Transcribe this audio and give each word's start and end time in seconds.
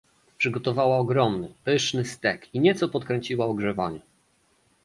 Przygotowała 0.37 0.97
ogromny, 0.97 1.53
pyszny 1.63 2.05
stek 2.05 2.55
i 2.55 2.59
nieco 2.59 2.89
podkręciła 2.89 3.45
ogrzewanie 3.45 3.99